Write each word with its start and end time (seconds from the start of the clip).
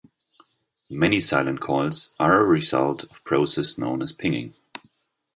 Many 0.89 1.19
silent 1.19 1.59
calls 1.59 2.15
are 2.19 2.41
a 2.41 2.47
result 2.49 3.03
of 3.03 3.23
process 3.23 3.77
known 3.77 4.01
as 4.01 4.11
pinging. 4.11 4.55